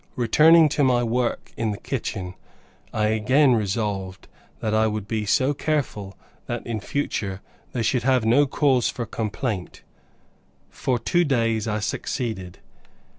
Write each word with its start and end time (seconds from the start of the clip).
Returning 0.15 0.67
to 0.69 0.83
my 0.83 1.03
work 1.03 1.53
in 1.55 1.69
the 1.69 1.77
kitchen, 1.77 2.33
I 2.91 3.09
again 3.09 3.53
resolved 3.53 4.27
that 4.59 4.73
I 4.73 4.87
would 4.87 5.07
be 5.07 5.27
so 5.27 5.53
careful, 5.53 6.17
that, 6.47 6.65
in 6.65 6.79
future 6.79 7.39
they 7.73 7.83
should 7.83 8.01
have 8.01 8.25
no 8.25 8.47
cause 8.47 8.89
for 8.89 9.05
complaint 9.05 9.83
For 10.71 10.97
two 10.97 11.23
days 11.23 11.67
I 11.67 11.81
succeeded. 11.81 12.57